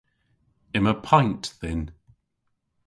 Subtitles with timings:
[0.77, 1.83] Yma paynt dhyn.